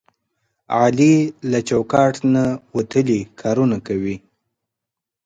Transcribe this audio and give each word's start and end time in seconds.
علي 0.79 1.15
له 1.51 1.59
چوکاټ 1.69 2.15
نه 2.33 2.43
وتلي 2.75 3.19
کارونه 3.41 3.77
کوي. 3.87 4.15